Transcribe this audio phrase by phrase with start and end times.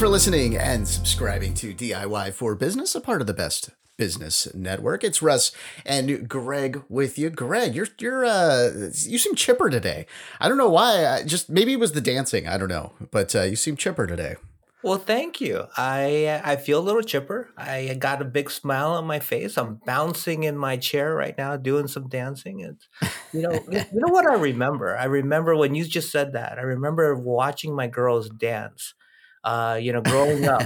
[0.00, 5.04] For listening and subscribing to DIY for Business, a part of the best business network.
[5.04, 5.52] It's Russ
[5.84, 7.28] and Greg with you.
[7.28, 8.70] Greg, you're you're uh
[9.04, 10.06] you seem chipper today.
[10.40, 11.06] I don't know why.
[11.06, 12.48] I just maybe it was the dancing.
[12.48, 14.36] I don't know, but uh, you seem chipper today.
[14.82, 15.66] Well, thank you.
[15.76, 17.50] I I feel a little chipper.
[17.58, 19.58] I got a big smile on my face.
[19.58, 22.60] I'm bouncing in my chair right now, doing some dancing.
[22.60, 22.88] It's,
[23.34, 24.96] you know, you know what I remember.
[24.96, 26.56] I remember when you just said that.
[26.56, 28.94] I remember watching my girls dance
[29.42, 30.62] uh, you know, growing up,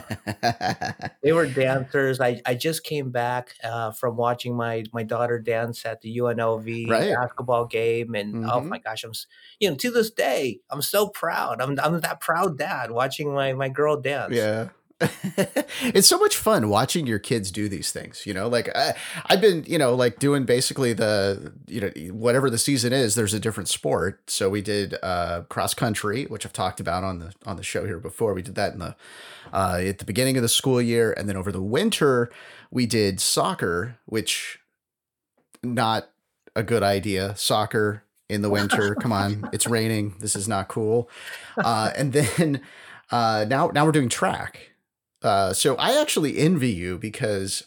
[1.22, 2.20] they were dancers.
[2.20, 6.88] I, I just came back uh, from watching my my daughter dance at the UNLV
[6.88, 7.14] right.
[7.14, 8.50] basketball game, and oh mm-hmm.
[8.50, 9.12] oh my gosh, I'm
[9.60, 11.60] you know to this day I'm so proud.
[11.60, 14.34] I'm I'm that proud dad watching my my girl dance.
[14.34, 18.26] Yeah, it's so much fun watching your kids do these things.
[18.26, 18.94] You know, like I,
[19.26, 23.14] I've been, you know, like doing basically the, you know, whatever the season is.
[23.14, 24.30] There's a different sport.
[24.30, 27.86] So we did uh, cross country, which I've talked about on the on the show
[27.86, 28.34] here before.
[28.34, 28.94] We did that in the
[29.52, 32.30] uh, at the beginning of the school year, and then over the winter
[32.70, 34.60] we did soccer, which
[35.62, 36.08] not
[36.54, 37.34] a good idea.
[37.36, 38.94] Soccer in the winter.
[39.00, 40.14] Come on, it's raining.
[40.20, 41.10] This is not cool.
[41.56, 42.60] Uh, and then
[43.10, 44.70] uh, now now we're doing track
[45.24, 47.64] uh, so I actually envy you because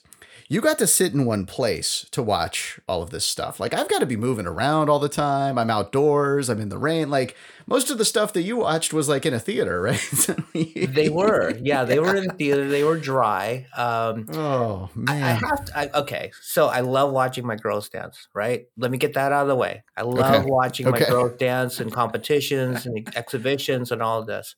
[0.50, 3.60] you got to sit in one place to watch all of this stuff.
[3.60, 5.58] Like I've got to be moving around all the time.
[5.58, 6.50] I'm outdoors.
[6.50, 7.10] I'm in the rain.
[7.10, 10.30] Like most of the stuff that you watched was like in a theater, right?
[10.54, 12.68] they were, yeah, they were in the theater.
[12.68, 13.66] They were dry.
[13.76, 15.78] Um, oh man, I, I have to.
[15.78, 18.28] I, okay, so I love watching my girls dance.
[18.34, 19.84] Right, let me get that out of the way.
[19.98, 20.50] I love okay.
[20.50, 21.04] watching okay.
[21.04, 24.56] my girls dance and competitions and exhibitions and all of this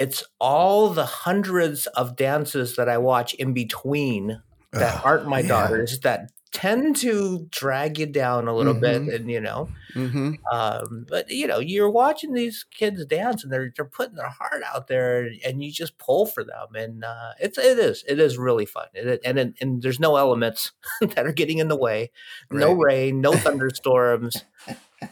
[0.00, 5.40] it's all the hundreds of dances that I watch in between that oh, aren't my
[5.40, 5.48] yeah.
[5.48, 9.06] daughters that tend to drag you down a little mm-hmm.
[9.06, 10.32] bit and you know mm-hmm.
[10.52, 14.62] um, but you know you're watching these kids dance and they're they're putting their heart
[14.74, 18.36] out there and you just pull for them and uh, it's it is it is
[18.36, 22.10] really fun it, and, and and there's no elements that are getting in the way
[22.50, 22.58] right.
[22.58, 24.44] no rain no thunderstorms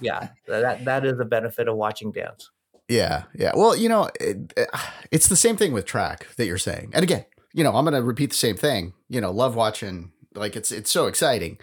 [0.00, 2.50] yeah that that is the benefit of watching dance
[2.88, 3.52] yeah, yeah.
[3.54, 4.52] Well, you know, it,
[5.10, 6.90] it's the same thing with track that you're saying.
[6.94, 8.94] And again, you know, I'm going to repeat the same thing.
[9.08, 10.12] You know, love watching.
[10.34, 11.58] Like it's it's so exciting.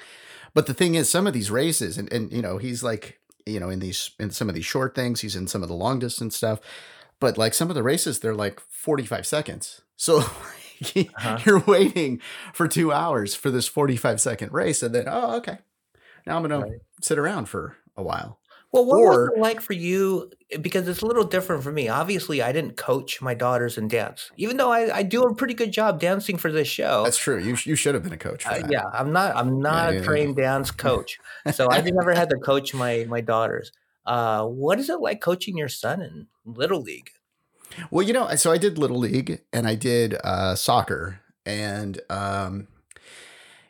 [0.53, 3.59] But the thing is, some of these races, and and you know, he's like, you
[3.59, 5.99] know, in these in some of these short things, he's in some of the long
[5.99, 6.59] distance stuff.
[7.19, 9.81] But like some of the races, they're like 45 seconds.
[9.95, 10.19] So
[10.95, 11.39] uh-huh.
[11.45, 12.21] you're waiting
[12.53, 15.59] for two hours for this 45 second race, and then oh, okay,
[16.27, 16.65] now I'm gonna
[17.01, 18.39] sit around for a while.
[18.75, 20.29] Well, what or, was it like for you?
[20.51, 21.87] Eh, because it's a little different for me.
[21.87, 25.53] Obviously, I didn't coach my daughters in dance, even though I, I do a pretty
[25.53, 27.03] good job dancing for this show.
[27.05, 27.39] That's true.
[27.39, 28.45] You you should have been a coach.
[28.45, 29.33] Uh, yeah, I'm not.
[29.35, 30.43] I'm not yeah, a trained yeah.
[30.43, 31.19] dance coach,
[31.53, 33.71] so I've never had to coach my my daughters.
[34.05, 37.11] Uh, what is it like coaching your son in little league?
[37.89, 42.67] Well, you know, so I did little league and I did uh, soccer, and um,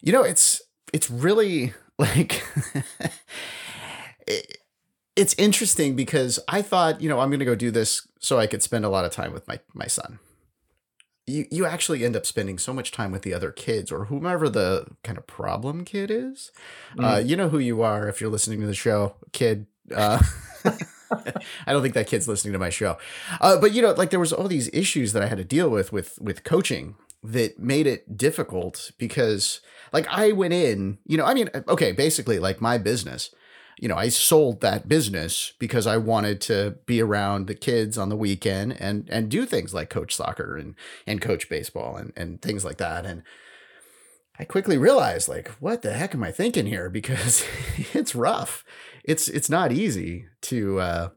[0.01, 2.43] you know, it's it's really like.
[4.27, 4.57] it,
[5.15, 8.47] it's interesting because I thought, you know, I'm going to go do this so I
[8.47, 10.19] could spend a lot of time with my my son.
[11.25, 14.49] You you actually end up spending so much time with the other kids or whomever
[14.49, 16.51] the kind of problem kid is.
[16.97, 17.15] Uh, mm.
[17.15, 19.67] Uh, you know who you are if you're listening to the show, kid.
[19.93, 20.21] Uh,
[21.65, 22.97] I don't think that kid's listening to my show.
[23.39, 25.69] Uh, but you know, like there was all these issues that I had to deal
[25.69, 29.61] with with with coaching that made it difficult because
[29.93, 33.31] like I went in, you know, I mean, okay, basically like my business
[33.77, 38.09] you know, I sold that business because I wanted to be around the kids on
[38.09, 40.75] the weekend and and do things like coach soccer and
[41.05, 43.05] and coach baseball and and things like that.
[43.05, 43.23] And
[44.39, 46.89] I quickly realized like, what the heck am I thinking here?
[46.95, 47.45] Because
[47.93, 48.63] it's rough.
[49.03, 51.09] It's it's not easy to uh,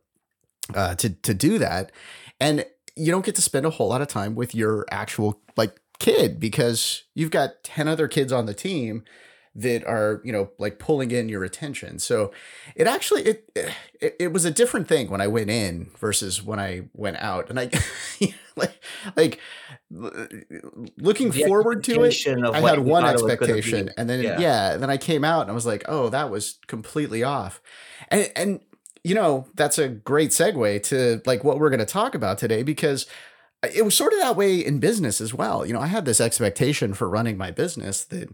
[0.74, 1.92] uh to to do that.
[2.40, 2.64] And
[2.96, 6.40] you don't get to spend a whole lot of time with your actual like kid
[6.40, 9.04] because you've got 10 other kids on the team
[9.58, 11.98] that are you know like pulling in your attention.
[11.98, 12.30] So
[12.76, 13.50] it actually it,
[14.00, 17.50] it it, was a different thing when i went in versus when i went out.
[17.50, 17.70] And i
[18.56, 18.80] like
[19.16, 19.40] like
[19.90, 23.90] looking the forward to it i had one expectation.
[23.98, 24.38] And then yeah.
[24.38, 27.60] yeah then i came out and i was like oh that was completely off.
[28.08, 28.60] And and
[29.02, 32.62] you know that's a great segue to like what we're going to talk about today
[32.62, 33.06] because
[33.62, 35.66] it was sort of that way in business as well.
[35.66, 38.28] You know, I had this expectation for running my business that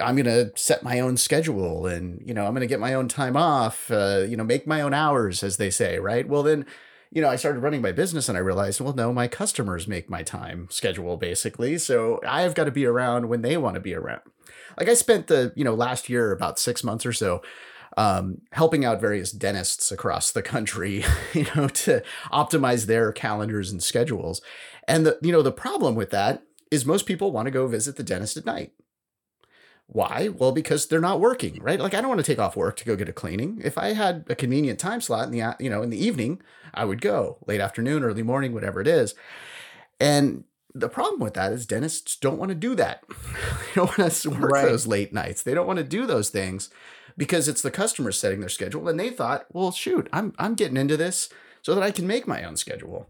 [0.00, 2.94] I'm going to set my own schedule and, you know, I'm going to get my
[2.94, 6.28] own time off, uh, you know, make my own hours, as they say, right?
[6.28, 6.66] Well, then,
[7.10, 10.08] you know, I started running my business and I realized, well, no, my customers make
[10.08, 11.76] my time schedule basically.
[11.76, 14.22] So I've got to be around when they want to be around.
[14.78, 17.42] Like I spent the, you know, last year about six months or so
[17.96, 21.04] um, helping out various dentists across the country,
[21.34, 22.02] you know, to
[22.32, 24.40] optimize their calendars and schedules.
[24.86, 27.96] And the you know the problem with that is most people want to go visit
[27.96, 28.72] the dentist at night.
[29.86, 30.28] Why?
[30.28, 31.80] Well, because they're not working, right?
[31.80, 33.60] Like I don't want to take off work to go get a cleaning.
[33.64, 36.40] If I had a convenient time slot in the you know in the evening,
[36.72, 39.14] I would go late afternoon, early morning, whatever it is.
[39.98, 43.02] And the problem with that is dentists don't want to do that.
[43.08, 44.64] they don't want to work right.
[44.64, 45.42] those late nights.
[45.42, 46.70] They don't want to do those things
[47.16, 48.88] because it's the customer setting their schedule.
[48.88, 51.28] And they thought, well, shoot, I'm I'm getting into this
[51.62, 53.08] so that I can make my own schedule.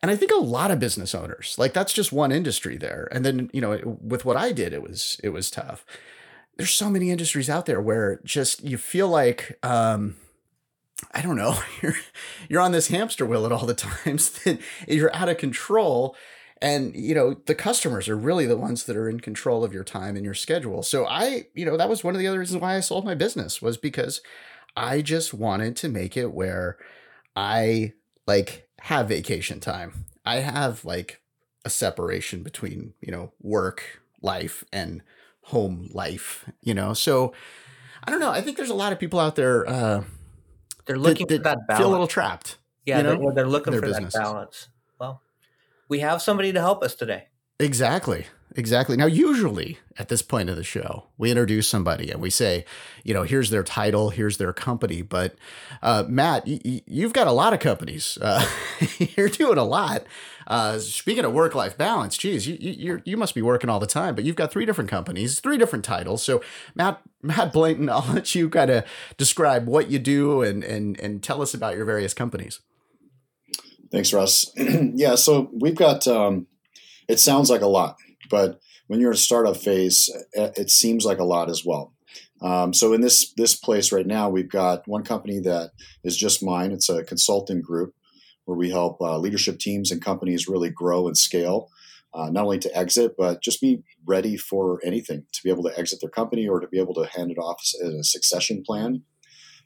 [0.00, 3.08] And I think a lot of business owners, like that's just one industry there.
[3.10, 5.84] And then, you know, with what I did, it was it was tough.
[6.56, 10.16] There's so many industries out there where just you feel like um
[11.12, 11.96] I don't know, you're
[12.48, 13.74] you're on this hamster wheel at all the
[14.04, 16.16] times that you're out of control.
[16.60, 19.84] And you know, the customers are really the ones that are in control of your
[19.84, 20.82] time and your schedule.
[20.82, 23.14] So I, you know, that was one of the other reasons why I sold my
[23.14, 24.20] business was because
[24.76, 26.78] I just wanted to make it where
[27.36, 27.92] I
[28.26, 30.06] like have vacation time.
[30.24, 31.20] I have like
[31.64, 35.02] a separation between, you know, work life and
[35.42, 36.92] home life, you know?
[36.94, 37.32] So
[38.04, 38.30] I don't know.
[38.30, 40.04] I think there's a lot of people out there, uh,
[40.86, 41.80] they're looking that, for that balance.
[41.80, 42.58] Feel a little trapped.
[42.84, 43.18] Yeah, you know?
[43.18, 44.14] they're, they're, looking for businesses.
[44.14, 44.68] that balance.
[45.88, 47.28] We have somebody to help us today.
[47.58, 48.26] Exactly.
[48.56, 48.96] Exactly.
[48.96, 52.64] Now, usually at this point of the show, we introduce somebody and we say,
[53.04, 55.02] you know, here's their title, here's their company.
[55.02, 55.36] But
[55.82, 58.18] uh, Matt, y- you've got a lot of companies.
[58.20, 58.44] Uh,
[58.98, 60.04] you're doing a lot.
[60.46, 63.86] Uh, speaking of work life balance, geez, you, you you must be working all the
[63.86, 64.14] time.
[64.14, 66.22] But you've got three different companies, three different titles.
[66.22, 66.42] So
[66.74, 68.84] Matt Matt Blanton, I'll let you kind of
[69.18, 72.60] describe what you do and and and tell us about your various companies.
[73.90, 74.52] Thanks, Russ.
[74.56, 76.06] yeah, so we've got.
[76.06, 76.46] Um,
[77.08, 77.96] it sounds like a lot
[78.30, 81.94] but when you're in a startup phase, it seems like a lot as well.
[82.40, 85.72] Um, so in this this place right now, we've got one company that
[86.04, 86.70] is just mine.
[86.72, 87.94] It's a consulting group
[88.44, 91.68] where we help uh, leadership teams and companies really grow and scale,
[92.14, 95.78] uh, not only to exit but just be ready for anything to be able to
[95.78, 99.02] exit their company or to be able to hand it off as a succession plan.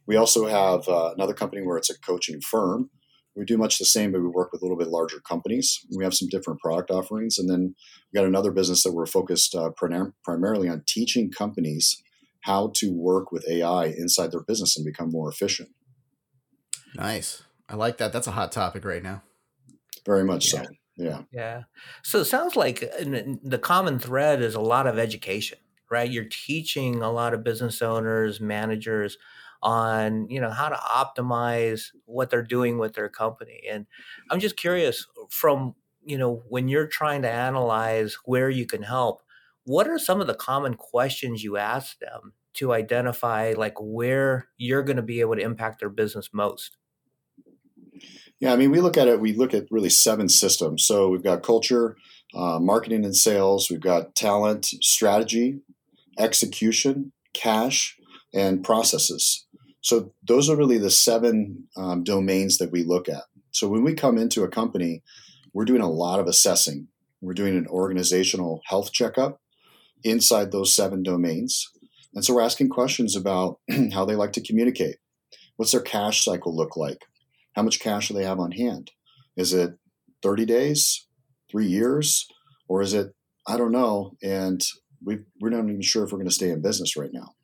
[0.06, 2.90] We also have uh, another company where it's a coaching firm
[3.34, 5.86] we do much the same, but we work with a little bit larger companies.
[5.96, 7.74] We have some different product offerings, and then
[8.12, 12.02] we got another business that we're focused uh, prim- primarily on teaching companies
[12.42, 15.70] how to work with AI inside their business and become more efficient.
[16.94, 18.12] Nice, I like that.
[18.12, 19.22] That's a hot topic right now.
[20.04, 20.62] Very much yeah.
[20.62, 20.68] so.
[20.96, 21.22] Yeah.
[21.32, 21.62] Yeah.
[22.02, 23.04] So it sounds like uh,
[23.42, 25.58] the common thread is a lot of education,
[25.90, 26.10] right?
[26.10, 29.16] You're teaching a lot of business owners, managers
[29.62, 33.86] on you know how to optimize what they're doing with their company and
[34.30, 35.74] i'm just curious from
[36.04, 39.22] you know when you're trying to analyze where you can help
[39.64, 44.82] what are some of the common questions you ask them to identify like where you're
[44.82, 46.76] going to be able to impact their business most?
[48.40, 50.84] Yeah i mean we look at it we look at really seven systems.
[50.84, 51.96] So we've got culture
[52.34, 55.60] uh, marketing and sales we've got talent strategy
[56.18, 57.96] execution cash
[58.34, 59.46] and processes
[59.82, 63.24] so those are really the seven um, domains that we look at.
[63.50, 65.02] So when we come into a company,
[65.52, 66.88] we're doing a lot of assessing.
[67.20, 69.40] We're doing an organizational health checkup
[70.04, 71.68] inside those seven domains.
[72.14, 73.58] And so we're asking questions about
[73.92, 74.96] how they like to communicate.
[75.56, 76.98] What's their cash cycle look like?
[77.54, 78.92] How much cash do they have on hand?
[79.36, 79.74] Is it
[80.22, 81.06] 30 days,
[81.50, 82.26] three years,
[82.68, 83.14] or is it,
[83.46, 84.62] I don't know, and
[85.04, 87.34] we we're not even sure if we're going to stay in business right now.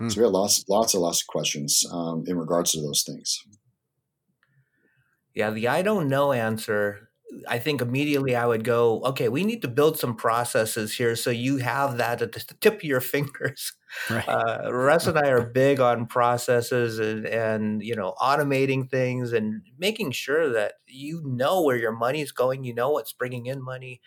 [0.00, 0.10] Mm.
[0.10, 3.38] So we had lots, lots of lots of questions um, in regards to those things.
[5.34, 7.10] Yeah, the I don't know answer.
[7.48, 11.30] I think immediately I would go, okay, we need to build some processes here so
[11.30, 13.72] you have that at the tip of your fingers.
[14.08, 14.28] Right.
[14.28, 19.62] Uh, Russ and I are big on processes and, and you know automating things and
[19.78, 23.62] making sure that you know where your money is going, you know what's bringing in
[23.62, 24.00] money,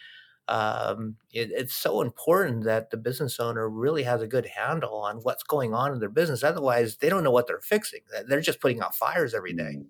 [0.48, 5.18] um, it, it's so important that the business owner really has a good handle on
[5.18, 6.44] what's going on in their business.
[6.44, 8.02] Otherwise, they don't know what they're fixing.
[8.28, 9.76] They're just putting out fires every day.
[9.78, 9.86] Mm.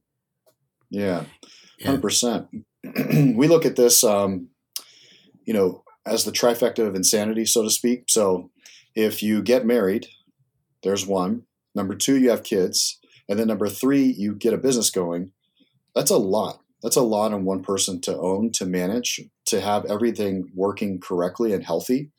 [0.89, 1.23] Yeah,
[1.83, 2.47] hundred percent.
[3.35, 4.47] We look at this, um,
[5.43, 8.05] you know, as the trifecta of insanity, so to speak.
[8.07, 8.49] So,
[8.95, 10.07] if you get married,
[10.83, 11.43] there's one.
[11.75, 15.33] Number two, you have kids, and then number three, you get a business going.
[15.93, 19.85] That's a lot that's a lot on one person to own to manage to have
[19.85, 22.11] everything working correctly and healthy.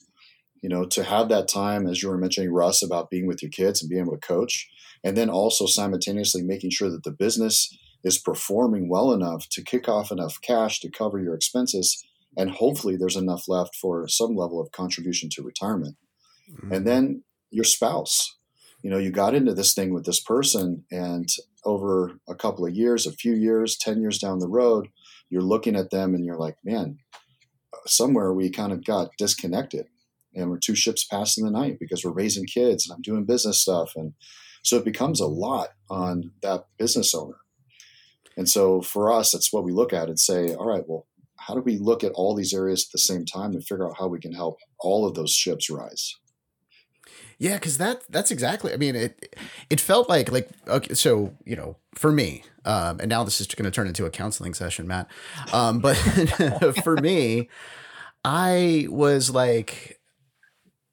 [0.62, 3.50] You know to have that time as you were mentioning russ about being with your
[3.50, 4.68] kids and being able to coach
[5.04, 7.72] and then also simultaneously making sure that the business
[8.02, 12.04] is performing well enough to kick off enough cash to cover your expenses
[12.36, 15.96] and hopefully there's enough left for some level of contribution to retirement.
[16.50, 16.72] Mm-hmm.
[16.72, 18.38] and then your spouse
[18.82, 21.28] you know you got into this thing with this person and
[21.64, 24.88] over a couple of years, a few years, 10 years down the road,
[25.28, 26.99] you're looking at them and you're like, man,
[27.87, 29.87] somewhere we kind of got disconnected
[30.35, 33.61] and we're two ships passing the night because we're raising kids and I'm doing business
[33.61, 33.92] stuff.
[33.97, 34.14] And
[34.62, 37.37] so it becomes a lot on that business owner.
[38.37, 41.06] And so for us, that's what we look at and say, all right, well,
[41.40, 43.97] how do we look at all these areas at the same time and figure out
[43.99, 46.14] how we can help all of those ships rise?
[47.38, 48.73] Yeah, because that that's exactly.
[48.73, 49.37] I mean, it
[49.71, 50.95] it felt like like okay.
[50.95, 54.11] So you know, for me, um, and now this is going to turn into a
[54.11, 55.09] counseling session, Matt.
[55.52, 55.95] Um, but
[56.83, 57.49] for me,
[58.25, 60.00] I was like,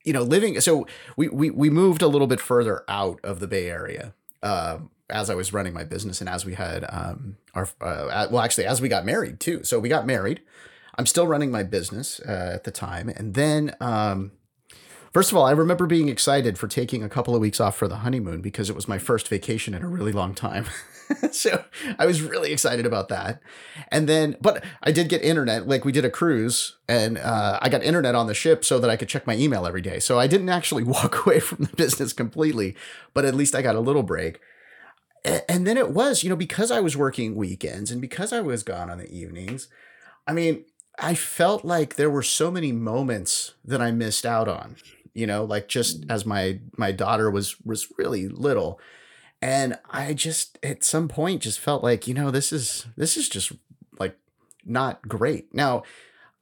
[0.03, 0.59] you know, living.
[0.61, 0.85] So
[1.17, 4.13] we we we moved a little bit further out of the Bay Area.
[4.43, 8.41] Uh, as I was running my business and as we had um, our uh, well
[8.41, 9.63] actually as we got married too.
[9.63, 10.41] So we got married.
[10.97, 14.31] I'm still running my business uh, at the time, and then um,
[15.15, 17.87] First of all, I remember being excited for taking a couple of weeks off for
[17.87, 20.65] the honeymoon because it was my first vacation in a really long time.
[21.31, 21.63] so
[21.97, 23.39] I was really excited about that.
[23.87, 25.69] And then, but I did get internet.
[25.69, 28.89] Like we did a cruise and uh, I got internet on the ship so that
[28.89, 30.01] I could check my email every day.
[30.01, 32.75] So I didn't actually walk away from the business completely,
[33.13, 34.41] but at least I got a little break.
[35.23, 38.63] And then it was, you know, because I was working weekends and because I was
[38.63, 39.69] gone on the evenings,
[40.27, 40.65] I mean,
[40.99, 44.75] I felt like there were so many moments that I missed out on
[45.15, 46.11] you know, like just mm.
[46.11, 48.79] as my my daughter was was really little.
[49.41, 53.29] And I just at some point just felt like, you know, this is this is
[53.29, 53.51] just
[53.97, 54.17] like
[54.65, 55.53] not great.
[55.53, 55.83] Now,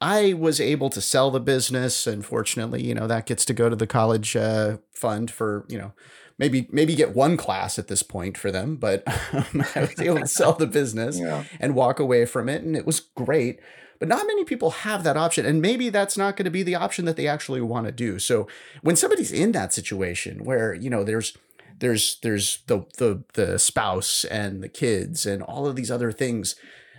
[0.02, 3.70] I was able to sell the business, and fortunately, you know, that gets to go
[3.70, 5.94] to the college uh, fund for, you know,
[6.38, 8.76] maybe maybe get one class at this point for them.
[8.76, 9.04] But
[9.34, 11.46] um, I was able to sell the business yeah.
[11.60, 13.60] and walk away from it, and it was great.
[14.04, 15.46] But not many people have that option.
[15.46, 18.20] And maybe that's not going to be the option that they actually want to do.
[18.20, 18.50] So
[18.82, 21.38] when somebody's in that situation where, you know, there's
[21.80, 26.58] there's there's the the the spouse and the kids and all of these other things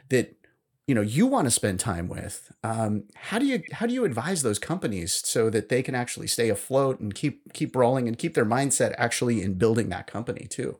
[0.09, 0.35] that
[0.87, 4.07] you know you want to spend time with um, how do you how do you
[4.07, 8.17] advise those companies so that they can actually stay afloat and keep keep rolling and
[8.17, 10.79] keep their mindset actually in building that company too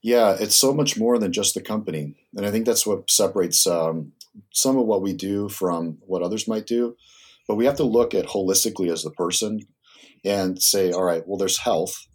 [0.00, 3.66] yeah it's so much more than just the company and i think that's what separates
[3.66, 4.12] um,
[4.52, 6.96] some of what we do from what others might do,
[7.48, 9.60] but we have to look at holistically as the person
[10.24, 12.06] and say, all right, well, there's health,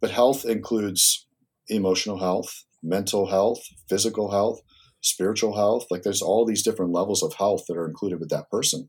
[0.00, 1.26] but health includes
[1.68, 4.60] emotional health, mental health, physical health,
[5.00, 5.86] spiritual health.
[5.90, 8.88] Like there's all these different levels of health that are included with that person.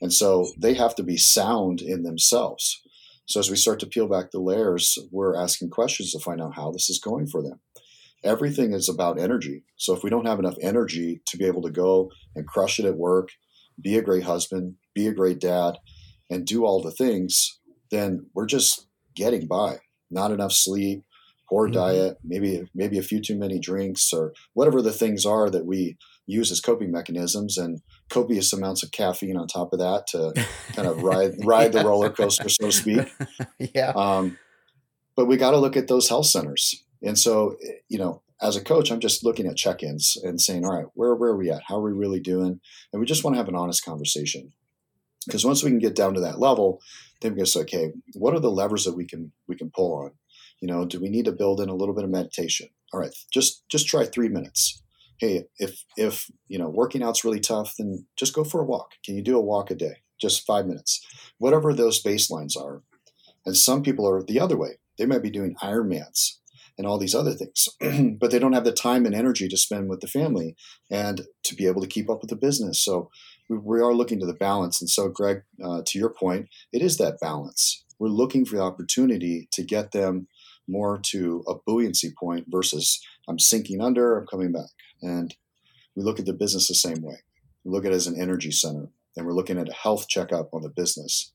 [0.00, 2.82] And so they have to be sound in themselves.
[3.26, 6.56] So as we start to peel back the layers, we're asking questions to find out
[6.56, 7.60] how this is going for them
[8.24, 9.64] everything is about energy.
[9.76, 12.84] So if we don't have enough energy to be able to go and crush it
[12.84, 13.30] at work,
[13.80, 15.78] be a great husband, be a great dad,
[16.30, 17.60] and do all the things,
[17.90, 19.78] then we're just getting by.
[20.10, 21.04] Not enough sleep,
[21.48, 21.74] poor mm-hmm.
[21.74, 25.96] diet, maybe maybe a few too many drinks, or whatever the things are that we
[26.26, 30.32] use as coping mechanisms, and copious amounts of caffeine on top of that to
[30.74, 31.82] kind of ride ride yeah.
[31.82, 33.12] the roller coaster, so to speak.
[33.74, 33.92] yeah.
[33.96, 34.38] Um,
[35.16, 37.56] but we got to look at those health centers and so,
[37.88, 41.14] you know, as a coach, I'm just looking at check-ins and saying, all right, where,
[41.14, 41.62] where are we at?
[41.66, 42.60] How are we really doing?
[42.92, 44.52] And we just want to have an honest conversation.
[45.24, 46.80] Because once we can get down to that level,
[47.20, 49.94] then we can say, okay, what are the levers that we can we can pull
[49.94, 50.10] on?
[50.60, 52.68] You know, do we need to build in a little bit of meditation?
[52.92, 54.82] All right, just just try three minutes.
[55.18, 58.94] Hey, if if you know working out's really tough, then just go for a walk.
[59.04, 59.98] Can you do a walk a day?
[60.20, 61.06] Just five minutes.
[61.38, 62.82] Whatever those baselines are.
[63.46, 64.78] And some people are the other way.
[64.98, 66.38] They might be doing Ironmans
[66.78, 67.68] and all these other things.
[68.18, 70.56] but they don't have the time and energy to spend with the family
[70.90, 72.82] and to be able to keep up with the business.
[72.82, 73.10] So
[73.48, 74.80] we, we are looking to the balance.
[74.80, 77.84] And so, Greg, uh, to your point, it is that balance.
[77.98, 80.28] We're looking for the opportunity to get them
[80.68, 84.70] more to a buoyancy point versus I'm sinking under, I'm coming back.
[85.02, 85.34] And
[85.96, 87.18] we look at the business the same way.
[87.64, 88.88] We look at it as an energy center.
[89.16, 91.32] And we're looking at a health checkup on the business.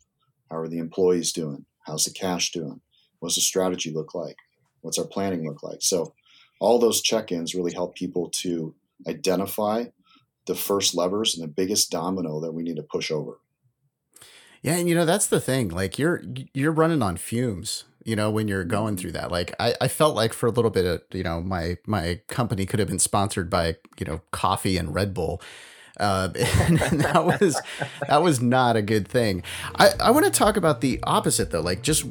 [0.50, 1.66] How are the employees doing?
[1.86, 2.82] How's the cash doing?
[3.20, 4.38] What's the strategy look like?
[4.82, 5.82] What's our planning look like?
[5.82, 6.14] So
[6.60, 8.74] all those check-ins really help people to
[9.08, 9.86] identify
[10.46, 13.40] the first levers and the biggest domino that we need to push over.
[14.62, 15.70] Yeah, and you know that's the thing.
[15.70, 19.02] Like you're you're running on fumes, you know, when you're going mm-hmm.
[19.02, 19.32] through that.
[19.32, 22.66] Like I, I felt like for a little bit of, you know, my my company
[22.66, 25.42] could have been sponsored by, you know, coffee and Red Bull.
[26.00, 27.62] Uh, and that was
[28.08, 29.44] that was not a good thing.
[29.76, 32.06] I, I want to talk about the opposite though, like just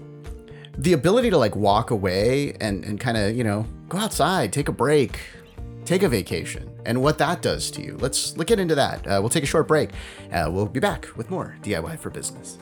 [0.79, 4.69] the ability to like walk away and, and kind of, you know, go outside, take
[4.69, 5.21] a break,
[5.85, 7.97] take a vacation, and what that does to you.
[7.99, 9.07] Let's look get into that.
[9.07, 9.91] Uh, we'll take a short break.
[10.33, 12.59] Uh, we'll be back with more DIY for Business.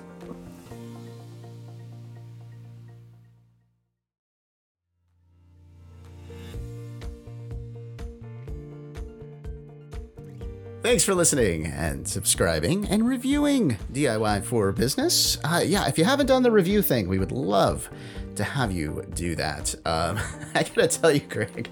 [10.85, 15.39] Thanks for listening and subscribing and reviewing DIY for Business.
[15.43, 17.89] Uh, yeah, if you haven't done the review thing, we would love
[18.35, 19.75] to have you do that.
[19.87, 20.19] Um,
[20.55, 21.71] I gotta tell you, Greg,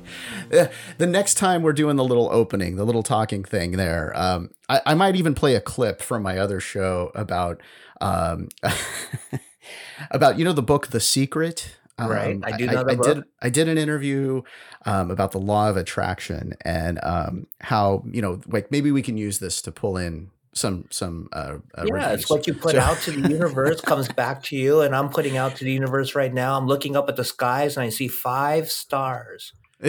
[0.49, 4.81] the next time we're doing the little opening, the little talking thing there, um, I,
[4.87, 7.61] I, might even play a clip from my other show about
[8.01, 8.49] um,
[10.11, 11.77] about you know the book The Secret.
[11.99, 13.25] Right, um, I do know I, I did.
[13.43, 14.43] I did an interview
[14.87, 19.17] um, about the law of attraction and um, how you know, like maybe we can
[19.17, 21.29] use this to pull in some some.
[21.33, 22.21] Uh, uh, yeah, reviews.
[22.21, 25.11] it's what you put so, out to the universe comes back to you, and I'm
[25.11, 26.57] putting out to the universe right now.
[26.57, 29.53] I'm looking up at the skies and I see five stars.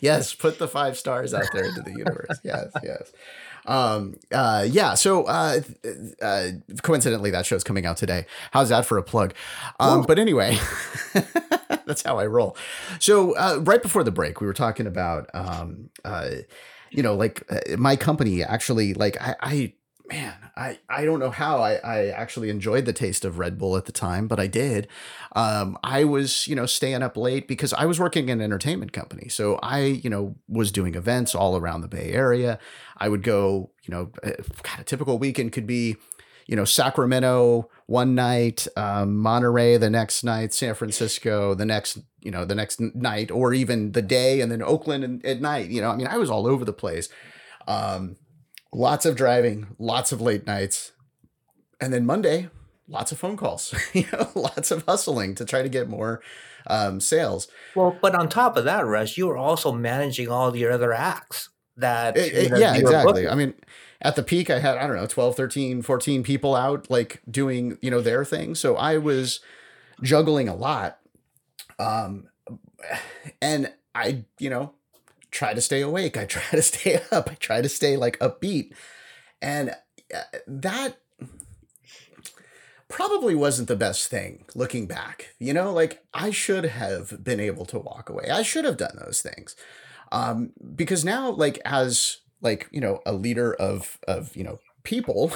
[0.00, 2.38] yes, put the five stars out there into the universe.
[2.44, 3.12] Yes, yes.
[3.66, 4.94] Um, uh, yeah.
[4.94, 5.60] So, uh,
[6.20, 6.48] uh,
[6.82, 8.26] coincidentally, that show's coming out today.
[8.50, 9.34] How's that for a plug?
[9.80, 10.58] Um, but anyway,
[11.86, 12.56] that's how I roll.
[12.98, 16.30] So, uh, right before the break, we were talking about, um, uh,
[16.90, 19.72] you know, like uh, my company actually, like I, I
[20.06, 23.76] man, I, I don't know how I, I actually enjoyed the taste of Red Bull
[23.76, 24.86] at the time, but I did.
[25.34, 28.92] Um, I was, you know, staying up late because I was working in an entertainment
[28.92, 29.28] company.
[29.28, 32.58] So I, you know, was doing events all around the Bay Area.
[32.96, 34.10] I would go, you know,
[34.62, 35.96] God, a typical weekend could be,
[36.46, 42.30] you know, Sacramento one night, um, Monterey the next night, San Francisco the next, you
[42.30, 45.70] know, the next night, or even the day, and then Oakland at night.
[45.70, 47.08] You know, I mean, I was all over the place.
[47.66, 48.16] Um,
[48.72, 50.92] lots of driving, lots of late nights.
[51.80, 52.48] And then Monday,
[52.88, 56.20] lots of phone calls, you know, lots of hustling to try to get more
[56.66, 57.48] um, sales.
[57.74, 61.50] Well, but on top of that, Russ, you were also managing all your other acts
[61.76, 62.16] that.
[62.16, 63.28] It, it, yeah, exactly.
[63.28, 63.54] I mean,
[64.00, 67.78] at the peak, I had, I don't know, 12, 13, 14 people out like doing,
[67.80, 68.54] you know, their thing.
[68.54, 69.40] So I was
[70.02, 70.98] juggling a lot.
[71.78, 72.28] Um,
[73.40, 74.74] and I, you know,
[75.30, 76.16] try to stay awake.
[76.16, 77.30] I try to stay up.
[77.30, 78.72] I try to stay like upbeat.
[79.40, 79.74] And
[80.14, 80.98] uh, that
[82.88, 85.34] probably wasn't the best thing looking back.
[85.38, 88.28] You know, like I should have been able to walk away.
[88.30, 89.56] I should have done those things.
[90.14, 95.32] Um, because now, like, as like, you know, a leader of of, you know, people,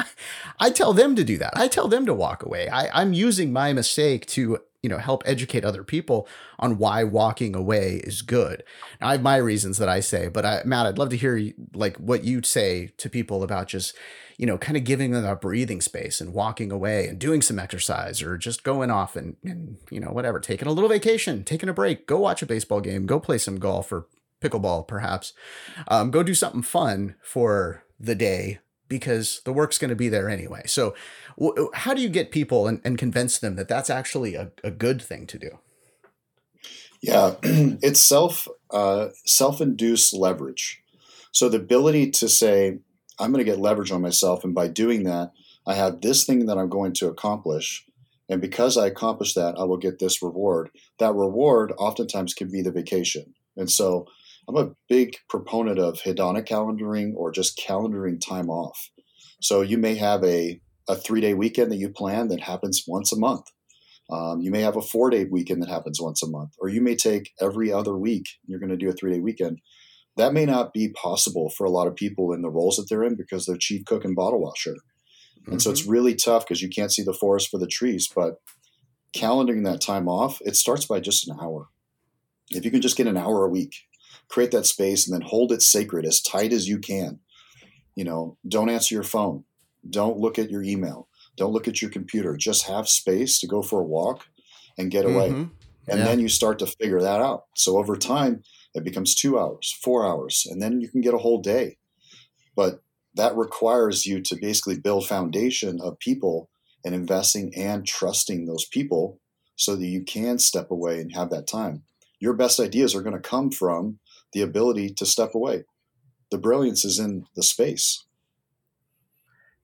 [0.60, 1.52] I tell them to do that.
[1.56, 2.68] I tell them to walk away.
[2.68, 6.26] I, I'm using my mistake to you know help educate other people
[6.58, 8.64] on why walking away is good
[9.00, 11.52] now, i have my reasons that i say but I, matt i'd love to hear
[11.72, 13.94] like what you say to people about just
[14.42, 17.60] you know kind of giving them a breathing space and walking away and doing some
[17.60, 21.68] exercise or just going off and, and you know whatever taking a little vacation taking
[21.68, 24.08] a break go watch a baseball game go play some golf or
[24.40, 25.32] pickleball perhaps
[25.86, 30.28] um, go do something fun for the day because the work's going to be there
[30.28, 30.64] anyway.
[30.66, 30.94] So,
[31.38, 34.70] w- how do you get people and, and convince them that that's actually a, a
[34.70, 35.58] good thing to do?
[37.00, 40.82] Yeah, it's self uh, self induced leverage.
[41.30, 42.80] So the ability to say,
[43.22, 45.32] "I'm going to get leverage on myself," and by doing that,
[45.66, 47.86] I have this thing that I'm going to accomplish,
[48.28, 50.70] and because I accomplish that, I will get this reward.
[50.98, 54.06] That reward oftentimes can be the vacation, and so
[54.48, 58.90] I'm a big proponent of hedonic calendaring or just calendaring time off.
[59.40, 63.12] So you may have a, a three day weekend that you plan that happens once
[63.12, 63.46] a month.
[64.10, 66.80] Um, you may have a four day weekend that happens once a month, or you
[66.80, 68.26] may take every other week.
[68.46, 69.60] You're going to do a three day weekend.
[70.16, 73.04] That may not be possible for a lot of people in the roles that they're
[73.04, 74.76] in because they're chief cook and bottle washer.
[75.46, 75.58] And mm-hmm.
[75.58, 75.90] so it's mm-hmm.
[75.90, 78.08] really tough because you can't see the forest for the trees.
[78.14, 78.40] But
[79.16, 81.68] calendaring that time off, it starts by just an hour.
[82.50, 83.74] If you can just get an hour a week,
[84.28, 87.20] create that space and then hold it sacred as tight as you can.
[87.94, 89.44] You know, don't answer your phone.
[89.88, 91.08] Don't look at your email.
[91.36, 92.36] Don't look at your computer.
[92.36, 94.26] Just have space to go for a walk
[94.78, 95.30] and get away.
[95.30, 95.52] Mm-hmm.
[95.88, 96.04] And yeah.
[96.04, 97.44] then you start to figure that out.
[97.56, 98.42] So over time,
[98.74, 101.78] it becomes two hours, four hours, and then you can get a whole day.
[102.56, 102.80] But
[103.14, 106.48] that requires you to basically build foundation of people
[106.84, 109.20] and investing and trusting those people
[109.56, 111.84] so that you can step away and have that time.
[112.20, 113.98] Your best ideas are going to come from
[114.32, 115.64] the ability to step away.
[116.30, 118.04] The brilliance is in the space.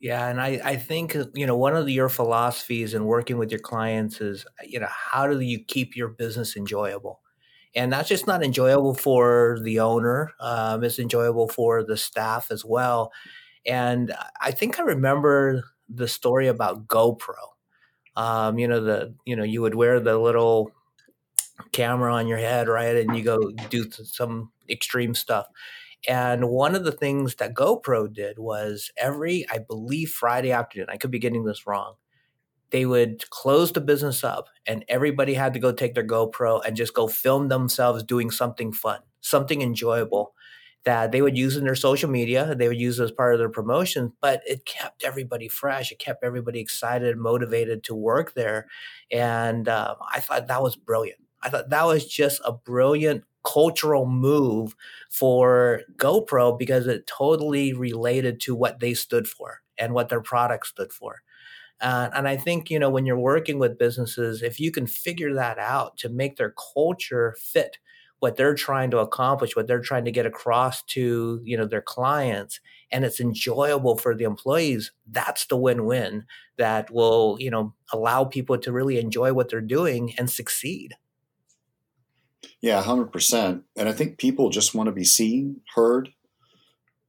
[0.01, 3.51] Yeah, and I, I think uh, you know one of your philosophies in working with
[3.51, 7.21] your clients is you know how do you keep your business enjoyable,
[7.79, 12.64] and that's just not enjoyable for the owner; um, it's enjoyable for the staff as
[12.64, 13.12] well.
[13.67, 17.55] And I think I remember the story about GoPro.
[18.17, 20.73] Um, you know the you know you would wear the little
[21.73, 25.47] camera on your head, right, and you go do some extreme stuff.
[26.09, 30.97] And one of the things that GoPro did was every, I believe, Friday afternoon, I
[30.97, 31.95] could be getting this wrong,
[32.71, 36.77] they would close the business up and everybody had to go take their GoPro and
[36.77, 40.35] just go film themselves doing something fun, something enjoyable.
[40.85, 42.55] that they would use in their social media.
[42.55, 45.93] They would use as part of their promotion, but it kept everybody fresh.
[45.93, 48.69] It kept everybody excited, and motivated to work there.
[49.11, 51.21] And um, I thought that was brilliant.
[51.43, 54.75] I thought that was just a brilliant cultural move
[55.11, 60.67] for GoPro because it totally related to what they stood for and what their product
[60.67, 61.23] stood for.
[61.81, 65.35] Uh, and I think, you know, when you're working with businesses, if you can figure
[65.35, 67.79] that out to make their culture fit
[68.21, 71.83] what they're trying to accomplish, what they're trying to get across to, you know, their
[71.83, 72.61] clients,
[72.91, 76.25] and it's enjoyable for the employees, that's the win-win
[76.57, 80.95] that will, you know, allow people to really enjoy what they're doing and succeed.
[82.61, 83.62] Yeah, 100%.
[83.77, 86.11] And I think people just want to be seen, heard.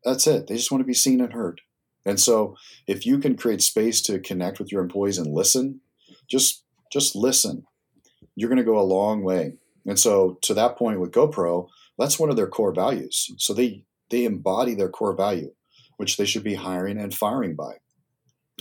[0.03, 0.47] That's it.
[0.47, 1.61] They just want to be seen and heard.
[2.09, 2.55] And so
[2.87, 5.81] if you can create space to connect with your employees and listen,
[6.27, 7.65] just just listen.
[8.35, 9.53] You're going to go a long way.
[9.85, 11.67] And so to that point with GoPro,
[11.99, 13.31] that's one of their core values.
[13.37, 15.51] So they they embody their core value,
[15.97, 17.73] which they should be hiring and firing by.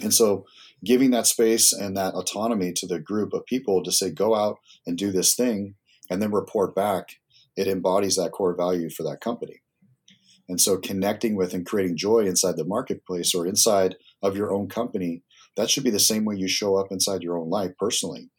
[0.03, 0.45] And so
[0.85, 4.59] giving that space and that autonomy to the group of people to say go out
[4.87, 5.75] and do this thing
[6.11, 7.17] and then report back,
[7.57, 9.63] it embodies that core value for that company.
[10.49, 14.69] And so connecting with and creating joy inside the marketplace or inside of your own
[14.69, 15.23] company,
[15.57, 18.31] that should be the same way you show up inside your own life personally.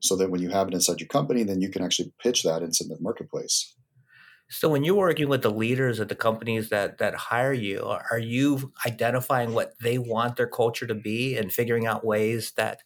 [0.00, 2.62] So that when you have it inside your company, then you can actually pitch that
[2.62, 3.74] into the marketplace.
[4.50, 8.18] So when you're working with the leaders at the companies that that hire you, are
[8.18, 12.82] you identifying what they want their culture to be and figuring out ways that,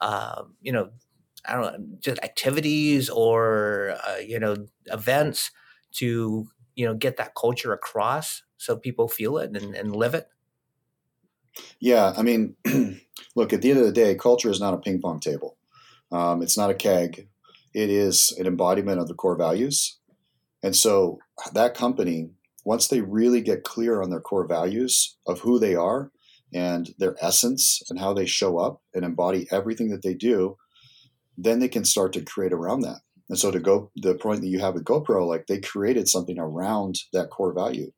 [0.00, 0.90] um, you know,
[1.46, 5.52] I don't know, just activities or uh, you know events
[5.92, 10.28] to you know get that culture across so people feel it and, and live it?
[11.80, 12.56] Yeah i mean
[13.36, 15.56] look at the end of the day culture is not a ping pong table.
[16.12, 17.28] Um, it's not a keg.
[17.74, 19.98] It is an embodiment of the core values.
[20.62, 21.18] And so
[21.52, 22.30] that company
[22.64, 26.10] once they really get clear on their core values of who they are
[26.52, 30.56] and their essence and how they show up and embody everything that they do
[31.36, 34.48] then they can start to create around that and so to go the point that
[34.48, 37.92] you have with GoPro, like they created something around that core value.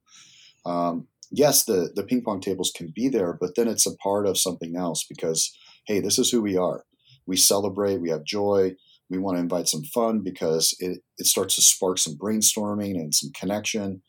[0.65, 4.27] Um, yes, the the ping pong tables can be there, but then it's a part
[4.27, 6.85] of something else because hey, this is who we are.
[7.27, 8.75] We celebrate, we have joy,
[9.09, 13.15] we want to invite some fun because it, it starts to spark some brainstorming and
[13.15, 14.03] some connection.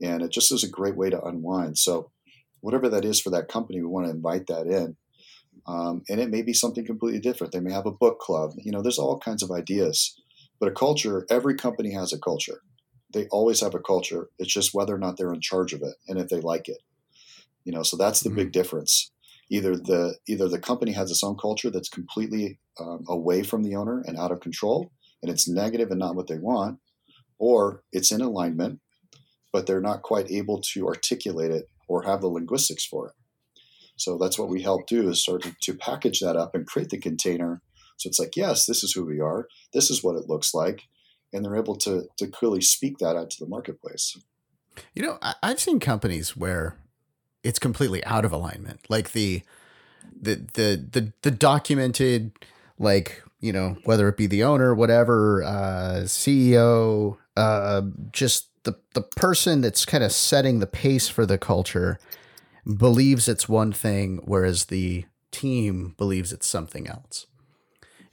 [0.00, 1.78] And it just is a great way to unwind.
[1.78, 2.10] So
[2.60, 4.96] whatever that is for that company, we want to invite that in.
[5.66, 7.52] Um, and it may be something completely different.
[7.52, 8.52] They may have a book club.
[8.58, 10.18] You know, there's all kinds of ideas.
[10.62, 12.60] But a culture, every company has a culture.
[13.12, 14.28] They always have a culture.
[14.38, 16.78] It's just whether or not they're in charge of it and if they like it.
[17.64, 18.36] You know, so that's the mm-hmm.
[18.36, 19.10] big difference.
[19.50, 23.74] Either the either the company has its own culture that's completely um, away from the
[23.74, 26.78] owner and out of control, and it's negative and not what they want,
[27.40, 28.78] or it's in alignment,
[29.52, 33.14] but they're not quite able to articulate it or have the linguistics for it.
[33.96, 36.90] So that's what we help do is start to, to package that up and create
[36.90, 37.62] the container
[38.02, 39.46] so it's like, yes, this is who we are.
[39.72, 40.88] This is what it looks like.
[41.32, 44.18] And they're able to, to clearly speak that out to the marketplace.
[44.92, 46.76] You know, I've seen companies where
[47.44, 48.80] it's completely out of alignment.
[48.88, 49.42] Like the,
[50.20, 52.32] the, the, the, the documented,
[52.76, 59.02] like, you know, whether it be the owner, whatever, uh, CEO, uh, just the, the
[59.02, 62.00] person that's kind of setting the pace for the culture
[62.66, 67.26] believes it's one thing, whereas the team believes it's something else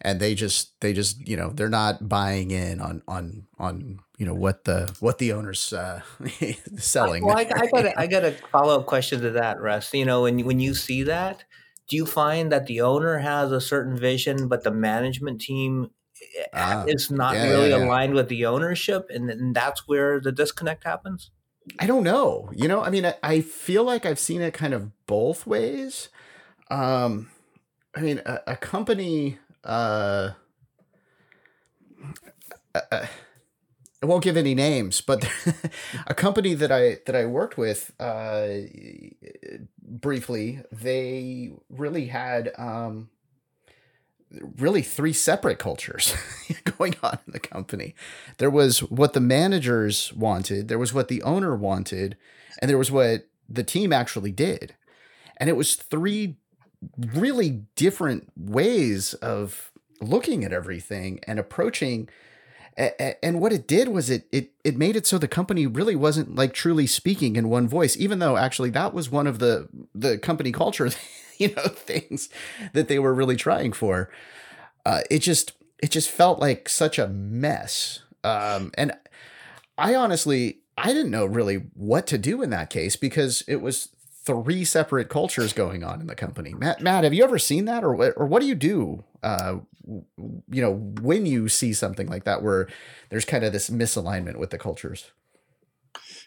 [0.01, 4.25] and they just they just you know they're not buying in on on on you
[4.25, 6.01] know what the what the owners uh
[6.77, 7.25] selling.
[7.25, 9.93] Well, I, I got a, I got a follow-up question to that russ.
[9.93, 11.43] You know when when you see that
[11.89, 15.89] do you find that the owner has a certain vision but the management team
[16.53, 17.85] uh, is not yeah, really yeah, yeah.
[17.85, 21.31] aligned with the ownership and, and that's where the disconnect happens?
[21.79, 22.49] I don't know.
[22.53, 26.09] You know i mean I, I feel like i've seen it kind of both ways.
[26.69, 27.29] Um
[27.95, 30.31] i mean a, a company uh,
[32.75, 33.09] I,
[34.01, 35.29] I won't give any names, but
[36.07, 38.49] a company that I that I worked with uh,
[39.81, 43.09] briefly, they really had um,
[44.57, 46.15] really three separate cultures
[46.77, 47.93] going on in the company.
[48.37, 52.15] There was what the managers wanted, there was what the owner wanted,
[52.61, 54.75] and there was what the team actually did.
[55.37, 56.37] And it was three
[57.13, 62.07] really different ways of looking at everything and approaching
[62.77, 66.35] and what it did was it it it made it so the company really wasn't
[66.35, 70.17] like truly speaking in one voice even though actually that was one of the the
[70.17, 70.89] company culture
[71.39, 72.29] you know things
[72.73, 74.11] that they were really trying for.
[74.85, 78.03] Uh, it just it just felt like such a mess.
[78.23, 78.91] Um, and
[79.77, 83.89] i honestly I didn't know really what to do in that case because it was
[84.29, 86.53] three separate cultures going on in the company.
[86.53, 89.03] Matt, Matt, have you ever seen that, or what, or what do you do?
[89.23, 92.67] Uh, you know, when you see something like that, where
[93.09, 95.11] there's kind of this misalignment with the cultures.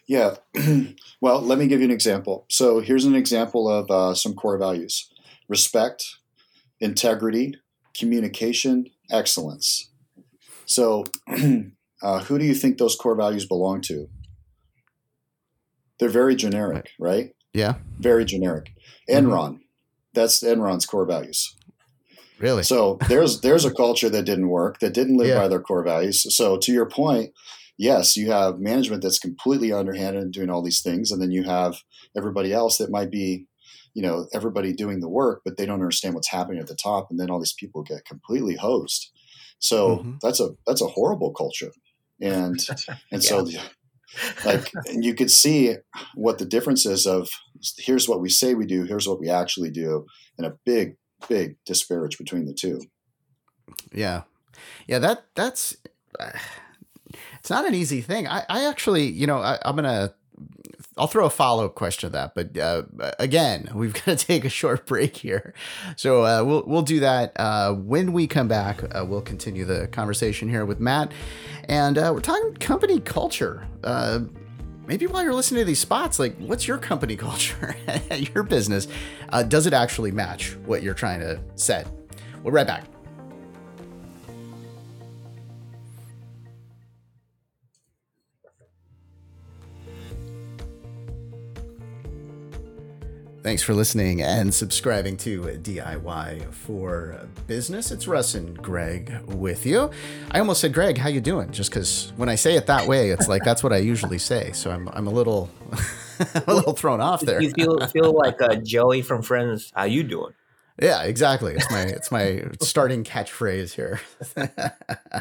[0.09, 0.35] Yeah,
[1.21, 2.45] well, let me give you an example.
[2.51, 5.12] So here's an example of uh, some core values:
[5.49, 6.17] respect,
[6.81, 7.55] integrity,
[7.95, 9.91] communication, excellence.
[10.67, 11.05] So,
[12.03, 14.09] uh, who do you think those core values belong to?
[16.01, 17.33] They're very generic, right?
[17.55, 17.75] Yeah.
[17.99, 18.73] Very generic.
[19.09, 19.62] Enron, mm-hmm.
[20.15, 21.55] that's Enron's core values.
[22.38, 22.65] Really?
[22.65, 25.38] So there's there's a culture that didn't work, that didn't live yeah.
[25.38, 26.35] by their core values.
[26.35, 27.33] So to your point,
[27.79, 31.45] yes, you have management that's completely underhanded and doing all these things, and then you
[31.45, 31.83] have
[32.17, 33.47] everybody else that might be,
[33.95, 37.09] you know, everybody doing the work, but they don't understand what's happening at the top,
[37.11, 39.12] and then all these people get completely hosed.
[39.61, 40.15] So mm-hmm.
[40.21, 41.71] that's a that's a horrible culture,
[42.21, 42.59] and
[43.12, 43.29] and yeah.
[43.29, 43.47] so
[44.44, 45.77] like and you could see
[46.14, 47.29] what the difference is of
[47.79, 50.05] here's what we say we do here's what we actually do
[50.38, 50.96] and a big
[51.29, 52.81] big disparage between the two.
[53.92, 54.22] Yeah.
[54.87, 55.77] Yeah that that's
[57.38, 58.27] it's not an easy thing.
[58.27, 60.14] I i actually you know I, i'm gonna
[60.96, 62.83] I'll throw a follow up question to that, but uh,
[63.18, 65.55] again, we've got to take a short break here,
[65.96, 67.33] so uh, we'll we'll do that.
[67.37, 68.83] Uh, when we come back.
[68.94, 71.12] Uh, we'll continue the conversation here with Matt,
[71.68, 73.66] and uh, we're talking company culture.
[73.85, 74.20] Uh,
[74.87, 77.77] maybe while you're listening to these spots, like what's your company culture
[78.35, 78.88] your business?
[79.42, 81.87] does it actually match what you're trying to set?
[82.42, 82.85] We'll right back.
[93.53, 97.91] Thanks for listening and subscribing to DIY for Business.
[97.91, 99.91] It's Russ and Greg with you.
[100.31, 101.51] I almost said Greg, how you doing?
[101.51, 104.53] Just because when I say it that way, it's like that's what I usually say.
[104.53, 105.51] So I'm I'm a little
[106.47, 107.43] a little thrown off there.
[107.43, 109.71] You feel feel like uh, Joey from Friends.
[109.77, 110.33] How you doing?
[110.81, 111.53] Yeah, exactly.
[111.53, 114.01] It's my it's my starting catchphrase here.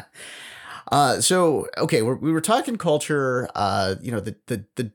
[0.90, 3.50] uh, so okay, we're, we were talking culture.
[3.54, 4.90] Uh, you know the the the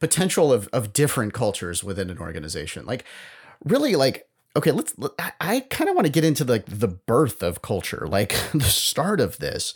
[0.00, 2.86] potential of of different cultures within an organization.
[2.86, 3.04] Like
[3.64, 4.94] really like okay, let's
[5.40, 8.64] I kind of want to get into like the, the birth of culture, like the
[8.64, 9.74] start of this.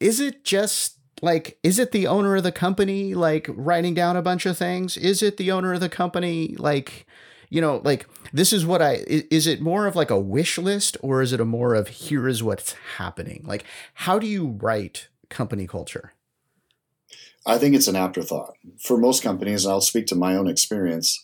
[0.00, 4.22] Is it just like is it the owner of the company like writing down a
[4.22, 4.96] bunch of things?
[4.96, 7.06] Is it the owner of the company like
[7.50, 10.96] you know, like this is what I is it more of like a wish list
[11.00, 13.42] or is it a more of here is what's happening?
[13.46, 16.12] Like how do you write company culture?
[17.48, 19.66] I think it's an afterthought for most companies.
[19.66, 21.18] I'll speak to my own experience.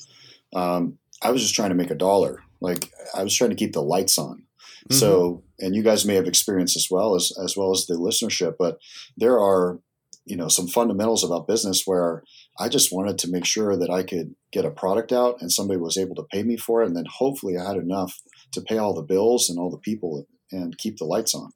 [0.55, 2.43] Um, I was just trying to make a dollar.
[2.61, 4.45] Like I was trying to keep the lights on.
[4.89, 4.95] Mm-hmm.
[4.95, 8.55] So, and you guys may have experienced as well as as well as the listenership,
[8.59, 8.79] but
[9.17, 9.81] there are
[10.25, 12.23] you know some fundamentals about business where
[12.59, 15.79] I just wanted to make sure that I could get a product out and somebody
[15.79, 18.19] was able to pay me for it, and then hopefully I had enough
[18.53, 21.51] to pay all the bills and all the people and keep the lights on.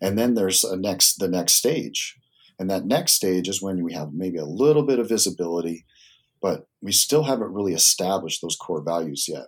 [0.00, 2.16] And then there's a next the next stage,
[2.58, 5.84] and that next stage is when we have maybe a little bit of visibility,
[6.40, 9.46] but we still haven't really established those core values yet.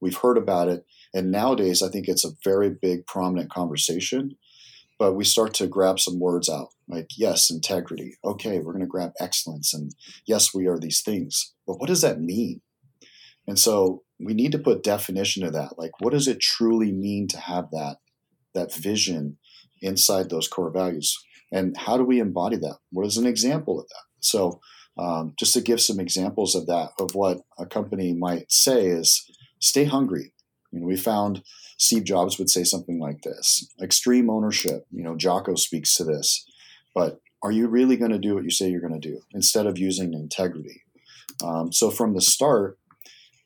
[0.00, 0.84] We've heard about it.
[1.12, 4.36] And nowadays, I think it's a very big, prominent conversation.
[4.98, 8.16] But we start to grab some words out like, yes, integrity.
[8.24, 9.74] Okay, we're going to grab excellence.
[9.74, 9.92] And
[10.26, 11.54] yes, we are these things.
[11.66, 12.60] But what does that mean?
[13.46, 15.78] And so we need to put definition to that.
[15.78, 17.96] Like, what does it truly mean to have that,
[18.54, 19.38] that vision
[19.82, 21.18] inside those core values?
[21.54, 22.78] And how do we embody that?
[22.90, 24.02] What is an example of that?
[24.18, 24.60] So,
[24.98, 29.24] um, just to give some examples of that, of what a company might say is
[29.60, 30.34] stay hungry.
[30.72, 31.42] You know, we found
[31.78, 34.84] Steve Jobs would say something like this extreme ownership.
[34.90, 36.44] You know, Jocko speaks to this.
[36.92, 39.66] But are you really going to do what you say you're going to do instead
[39.66, 40.82] of using integrity?
[41.42, 42.78] Um, so from the start,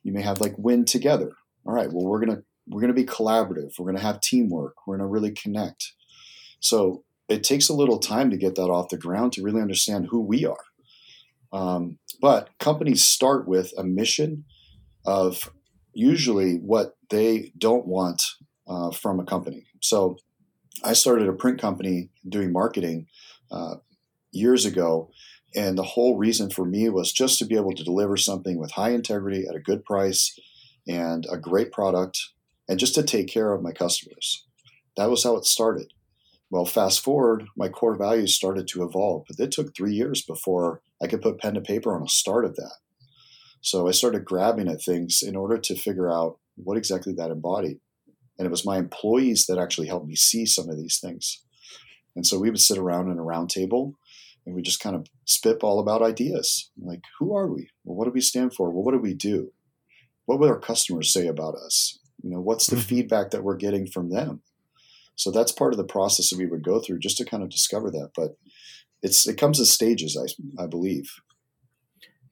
[0.02, 1.32] you may have like win together.
[1.66, 3.78] All right, well, we're going to we're going to be collaborative.
[3.78, 4.74] We're going to have teamwork.
[4.86, 5.92] We're going to really connect.
[6.60, 10.08] So it takes a little time to get that off the ground to really understand
[10.10, 10.64] who we are.
[11.52, 14.44] Um, but companies start with a mission
[15.06, 15.50] of
[15.94, 18.22] usually what they don't want
[18.66, 19.66] uh, from a company.
[19.80, 20.18] So
[20.84, 23.06] I started a print company doing marketing
[23.50, 23.76] uh,
[24.30, 25.10] years ago.
[25.54, 28.72] And the whole reason for me was just to be able to deliver something with
[28.72, 30.38] high integrity at a good price
[30.86, 32.18] and a great product
[32.68, 34.44] and just to take care of my customers.
[34.96, 35.92] That was how it started.
[36.50, 40.80] Well, fast forward, my core values started to evolve, but it took three years before
[41.02, 42.76] I could put pen to paper on a start of that.
[43.60, 47.80] So I started grabbing at things in order to figure out what exactly that embodied.
[48.38, 51.42] And it was my employees that actually helped me see some of these things.
[52.16, 53.98] And so we would sit around in a round table
[54.46, 56.70] and we just kind of spitball about ideas.
[56.80, 57.68] Like, who are we?
[57.84, 58.70] Well, what do we stand for?
[58.70, 59.52] Well, what do we do?
[60.24, 61.98] What would our customers say about us?
[62.22, 62.86] You know, what's the mm-hmm.
[62.86, 64.42] feedback that we're getting from them?
[65.18, 67.50] So that's part of the process that we would go through just to kind of
[67.50, 68.10] discover that.
[68.14, 68.36] But
[69.02, 71.10] it's it comes in stages, I I believe.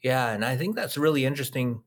[0.03, 1.83] Yeah, and I think that's really interesting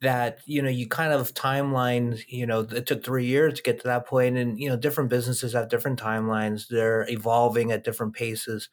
[0.00, 3.80] that you know you kind of timeline you know it took three years to get
[3.80, 8.12] to that point and you know different businesses have different timelines they're evolving at different
[8.12, 8.68] paces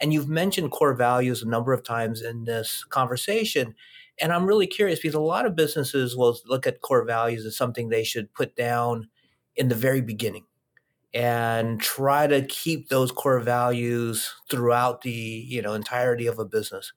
[0.00, 3.74] and you've mentioned core values a number of times in this conversation
[4.20, 7.56] and i'm really curious because a lot of businesses will look at core values as
[7.56, 9.08] something they should put down
[9.56, 10.44] in the very beginning
[11.14, 16.92] and try to keep those core values throughout the you know entirety of a business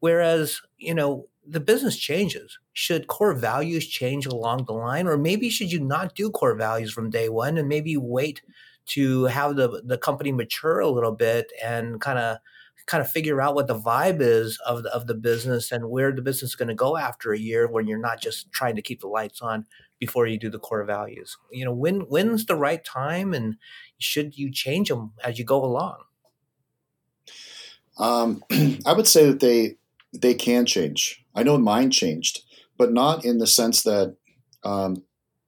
[0.00, 2.58] whereas you know the business changes.
[2.72, 6.92] Should core values change along the line, or maybe should you not do core values
[6.92, 8.42] from day one and maybe wait
[8.86, 12.38] to have the the company mature a little bit and kind of
[12.86, 16.12] kind of figure out what the vibe is of the, of the business and where
[16.12, 18.82] the business is going to go after a year when you're not just trying to
[18.82, 19.64] keep the lights on
[20.06, 21.38] before you do the core values.
[21.50, 23.56] You know, when when's the right time and
[23.98, 25.96] should you change them as you go along?
[27.98, 28.42] Um,
[28.86, 29.76] I would say that they
[30.12, 31.24] they can change.
[31.34, 32.42] I know mine changed,
[32.76, 34.16] but not in the sense that
[34.62, 35.04] um,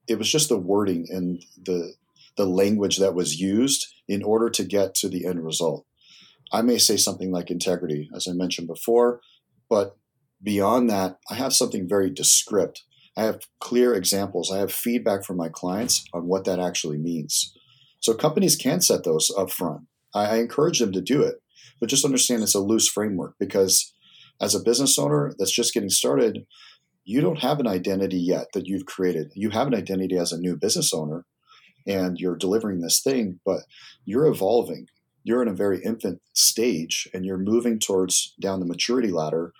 [0.07, 1.93] it was just the wording and the
[2.35, 5.85] the language that was used in order to get to the end result.
[6.51, 9.21] I may say something like integrity, as I mentioned before,
[9.69, 9.97] but
[10.41, 12.83] beyond that, I have something very descript.
[13.17, 14.51] I have clear examples.
[14.51, 17.51] I have feedback from my clients on what that actually means.
[17.99, 19.81] So companies can set those up front.
[20.13, 21.41] I, I encourage them to do it,
[21.79, 23.93] but just understand it's a loose framework because
[24.39, 26.45] as a business owner that's just getting started,
[27.05, 29.31] you don't have an identity yet that you've created.
[29.33, 31.25] You have an identity as a new business owner
[31.87, 33.61] and you're delivering this thing, but
[34.05, 34.87] you're evolving.
[35.23, 39.53] You're in a very infant stage and you're moving towards down the maturity ladder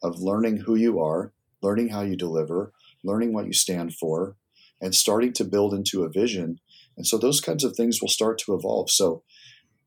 [0.00, 2.72] of learning who you are, learning how you deliver,
[3.04, 4.36] learning what you stand for,
[4.80, 6.60] and starting to build into a vision.
[6.96, 8.90] And so those kinds of things will start to evolve.
[8.90, 9.22] So,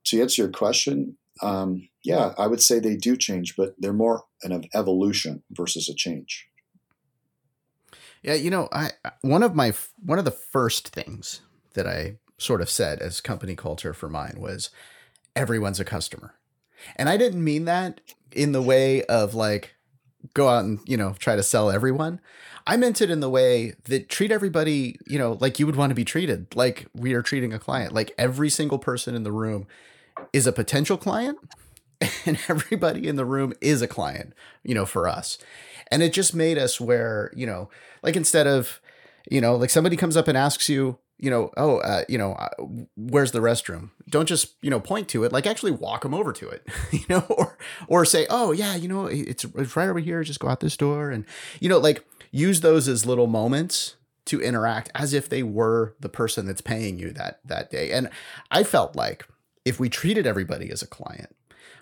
[0.06, 4.24] to answer your question, um, yeah, I would say they do change, but they're more
[4.44, 6.48] an evolution versus a change.
[8.22, 11.42] Yeah, you know, I one of my one of the first things
[11.74, 14.70] that I sort of said as company culture for mine was
[15.36, 16.36] everyone's a customer.
[16.96, 19.76] And I didn't mean that in the way of like
[20.34, 22.20] go out and, you know, try to sell everyone.
[22.66, 25.92] I meant it in the way that treat everybody, you know, like you would want
[25.92, 27.94] to be treated, like we are treating a client.
[27.94, 29.68] Like every single person in the room
[30.32, 31.38] is a potential client
[32.26, 34.34] and everybody in the room is a client,
[34.64, 35.38] you know, for us.
[35.92, 37.70] And it just made us where, you know,
[38.02, 38.80] like instead of,
[39.30, 42.34] you know, like somebody comes up and asks you, you know, oh, uh, you know,
[42.34, 42.50] uh,
[42.98, 43.92] where's the restroom?
[44.10, 45.32] Don't just, you know, point to it.
[45.32, 48.88] Like actually walk them over to it, you know, or or say, oh yeah, you
[48.88, 50.24] know, it's, it's right over here.
[50.24, 51.26] Just go out this door, and
[51.60, 53.96] you know, like use those as little moments
[54.26, 57.92] to interact as if they were the person that's paying you that that day.
[57.92, 58.10] And
[58.52, 59.28] I felt like
[59.66, 61.36] if we treated everybody as a client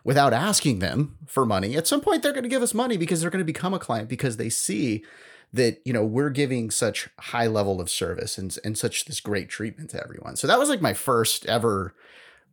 [0.03, 3.21] without asking them for money, at some point they're going to give us money because
[3.21, 5.03] they're going to become a client because they see
[5.53, 9.49] that you know we're giving such high level of service and and such this great
[9.49, 10.35] treatment to everyone.
[10.35, 11.93] So that was like my first ever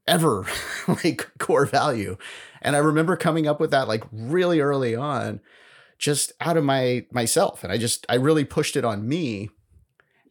[0.07, 0.47] ever
[1.05, 2.17] like core value.
[2.63, 5.41] And I remember coming up with that like really early on
[5.99, 9.51] just out of my myself and I just I really pushed it on me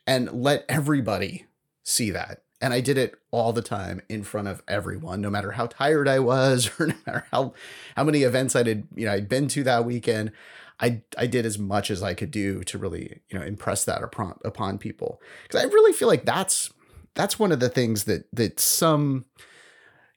[0.05, 1.45] and let everybody
[1.83, 5.51] see that and I did it all the time in front of everyone, no matter
[5.51, 7.53] how tired I was or no matter how
[7.95, 10.31] how many events I did, you know, I'd been to that weekend.
[10.79, 14.03] I I did as much as I could do to really, you know, impress that
[14.03, 15.21] upon upon people.
[15.43, 16.71] Because I really feel like that's
[17.15, 19.25] that's one of the things that that some,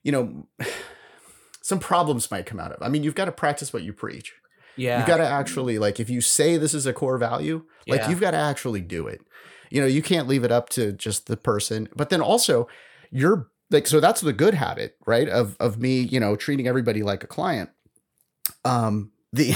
[0.03, 0.47] you know,
[1.61, 2.81] some problems might come out of.
[2.81, 4.33] I mean, you've got to practice what you preach.
[4.77, 5.01] Yeah.
[5.01, 8.09] You got to actually like if you say this is a core value, like yeah.
[8.09, 9.21] you've got to actually do it
[9.71, 12.67] you know you can't leave it up to just the person but then also
[13.09, 17.01] you're like so that's the good habit right of of me you know treating everybody
[17.01, 17.71] like a client
[18.65, 19.55] um the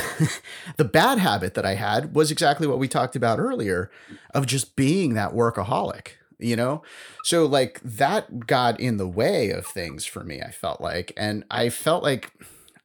[0.78, 3.90] the bad habit that i had was exactly what we talked about earlier
[4.34, 6.84] of just being that workaholic you know?
[7.24, 11.12] So like that got in the way of things for me i felt like.
[11.18, 12.32] And i felt like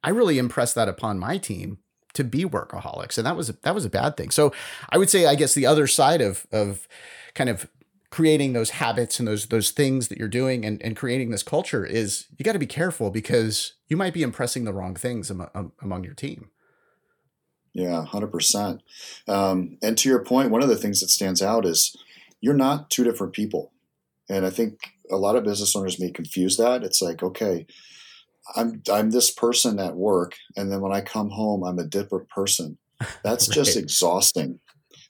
[0.03, 1.79] i really impressed that upon my team
[2.13, 3.17] to be workaholics.
[3.17, 4.31] And that was a, that was a bad thing.
[4.31, 4.53] So
[4.89, 6.87] i would say i guess the other side of of
[7.33, 7.69] kind of
[8.09, 11.85] creating those habits and those those things that you're doing and, and creating this culture
[11.85, 15.71] is you got to be careful because you might be impressing the wrong things among,
[15.81, 16.50] among your team
[17.73, 18.79] yeah 100%
[19.27, 21.95] um, and to your point one of the things that stands out is
[22.41, 23.71] you're not two different people
[24.29, 24.79] and i think
[25.11, 27.65] a lot of business owners may confuse that it's like okay
[28.55, 32.29] I'm I'm this person at work, and then when I come home, I'm a different
[32.29, 32.77] person.
[33.23, 33.55] That's right.
[33.55, 34.59] just exhausting.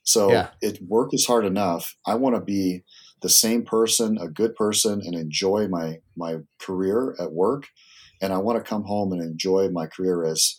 [0.04, 0.50] So yeah.
[0.62, 1.96] it work is hard enough.
[2.06, 2.84] I want to be
[3.22, 7.68] the same person, a good person, and enjoy my my career at work.
[8.22, 10.58] And I want to come home and enjoy my career as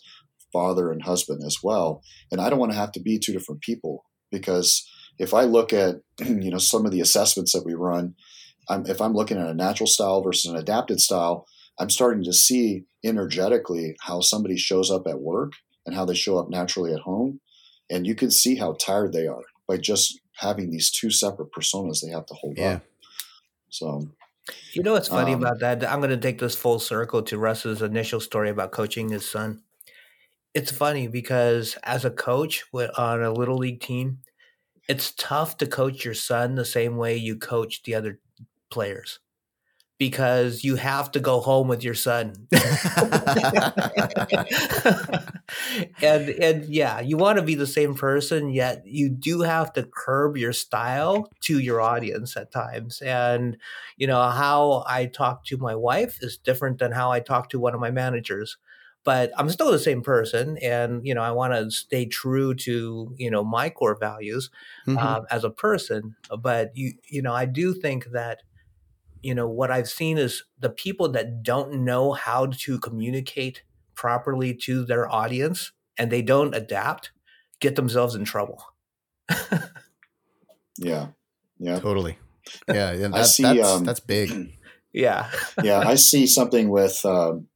[0.53, 2.01] father and husband as well.
[2.31, 4.87] And I don't want to have to be two different people because
[5.19, 8.15] if I look at you know some of the assessments that we run,
[8.69, 11.45] I'm, if I'm looking at a natural style versus an adapted style,
[11.79, 15.53] I'm starting to see energetically how somebody shows up at work
[15.85, 17.41] and how they show up naturally at home.
[17.89, 22.01] And you can see how tired they are by just having these two separate personas
[22.01, 22.75] they have to hold yeah.
[22.75, 22.83] up.
[23.69, 24.07] So,
[24.73, 25.89] you know what's funny um, about that?
[25.89, 29.61] I'm going to take this full circle to Russ's initial story about coaching his son.
[30.53, 34.19] It's funny because as a coach on a little league team,
[34.89, 38.19] it's tough to coach your son the same way you coach the other
[38.71, 39.19] players
[39.99, 42.35] because you have to go home with your son.
[46.01, 49.83] and and yeah, you want to be the same person, yet you do have to
[49.83, 53.01] curb your style to your audience at times.
[53.01, 53.57] And
[53.97, 57.59] you know, how I talk to my wife is different than how I talk to
[57.59, 58.57] one of my managers.
[59.03, 63.13] But I'm still the same person, and you know I want to stay true to
[63.17, 64.49] you know my core values
[64.87, 64.97] mm-hmm.
[64.97, 66.15] uh, as a person.
[66.39, 68.43] But you you know I do think that
[69.21, 73.63] you know what i've seen is the people that don't know how to communicate
[73.95, 77.11] properly to their audience and they don't adapt
[77.63, 78.63] get themselves in trouble.
[80.79, 81.09] Yeah.
[81.59, 81.79] Yeah.
[81.79, 82.17] Totally.
[82.67, 84.57] Yeah that, I see, that's, um, that's big.
[84.91, 85.29] Yeah.
[85.63, 87.47] Yeah i see something with um,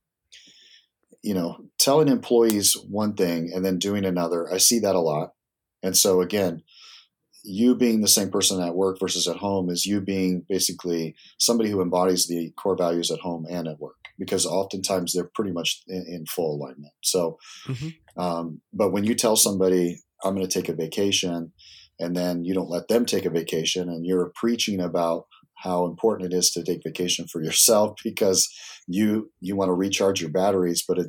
[1.22, 5.34] you know telling employees one thing and then doing another i see that a lot
[5.84, 6.64] and so again
[7.44, 11.70] you being the same person at work versus at home is you being basically somebody
[11.70, 15.82] who embodies the core values at home and at work because oftentimes they're pretty much
[15.88, 17.38] in, in full alignment so
[17.68, 18.22] mm-hmm.
[18.22, 21.52] um, but when you tell somebody i'm going to take a vacation
[22.00, 25.26] and then you don't let them take a vacation and you're preaching about
[25.64, 28.50] how important it is to take vacation for yourself because
[28.88, 31.08] you you want to recharge your batteries but it,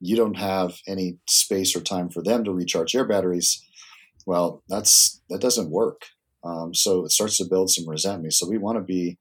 [0.00, 3.64] you don't have any space or time for them to recharge their batteries
[4.28, 6.02] well, that's that doesn't work.
[6.44, 8.34] Um, so it starts to build some resentment.
[8.34, 9.16] So we want to be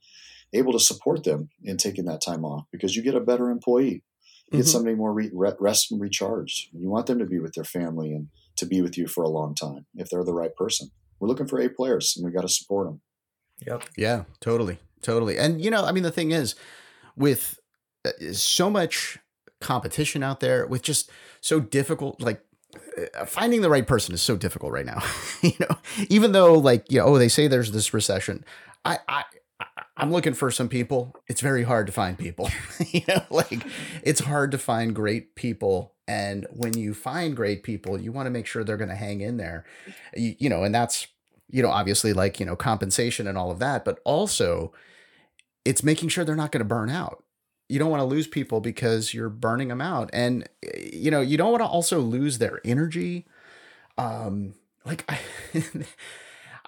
[0.52, 4.04] able to support them in taking that time off because you get a better employee.
[4.52, 4.68] You get mm-hmm.
[4.68, 6.68] somebody more re- rest and recharged.
[6.74, 9.30] You want them to be with their family and to be with you for a
[9.30, 10.90] long time if they're the right person.
[11.22, 13.00] We're looking for A players and we got to support them.
[13.66, 13.84] Yep.
[13.98, 14.78] Yeah, totally.
[15.02, 15.38] Totally.
[15.38, 16.56] And, you know, I mean, the thing is,
[17.16, 17.60] with
[18.06, 19.18] uh, so much
[19.62, 21.10] competition out there, with just
[21.42, 22.42] so difficult, like
[23.16, 25.02] uh, finding the right person is so difficult right now.
[25.42, 25.78] you know,
[26.10, 28.44] even though like, you know, oh, they say there's this recession.
[28.86, 29.24] I, I,
[29.96, 31.16] I'm looking for some people.
[31.28, 32.50] It's very hard to find people.
[32.92, 33.66] you know, like
[34.04, 35.96] it's hard to find great people.
[36.08, 39.22] And when you find great people, you want to make sure they're going to hang
[39.22, 39.66] in there.
[40.16, 41.08] You, you know, and that's,
[41.50, 44.74] you know, obviously like, you know, compensation and all of that, but also
[45.66, 47.24] it's making sure they're not going to burn out.
[47.70, 51.36] You don't want to lose people because you're burning them out and you know you
[51.36, 53.26] don't want to also lose their energy.
[53.98, 54.54] Um
[54.86, 55.20] like i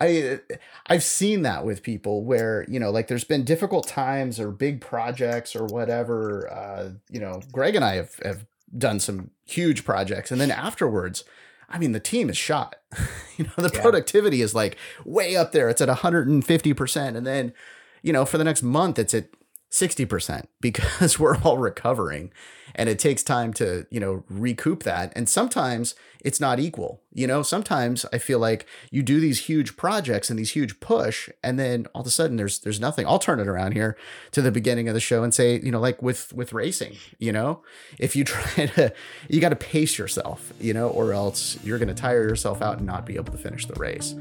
[0.02, 0.40] I
[0.88, 4.82] I've seen that with people where you know like there's been difficult times or big
[4.82, 8.46] projects or whatever uh you know Greg and I have have
[8.78, 11.24] done some huge projects and then afterwards
[11.70, 12.76] I mean the team is shot.
[13.38, 13.82] You know the yeah.
[13.82, 15.70] productivity is like way up there.
[15.70, 17.54] It's at 150% and then
[18.02, 19.30] you know for the next month it's at
[19.72, 22.32] 60% because we're all recovering
[22.76, 25.12] and it takes time to, you know, recoup that.
[25.16, 27.02] And sometimes it's not equal.
[27.12, 31.30] You know, sometimes I feel like you do these huge projects and these huge push
[31.44, 33.08] and then all of a sudden there's there's nothing.
[33.08, 33.98] I'll turn it around here
[34.32, 37.32] to the beginning of the show and say, you know, like with with racing, you
[37.32, 37.64] know,
[37.98, 38.94] if you try to
[39.28, 42.78] you got to pace yourself, you know, or else you're going to tire yourself out
[42.78, 44.16] and not be able to finish the race.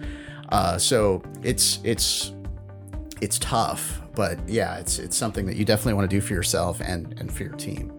[0.49, 2.33] Uh so it's it's
[3.21, 6.81] it's tough but yeah, it's it's something that you definitely want to do for yourself
[6.81, 7.93] and and for your team.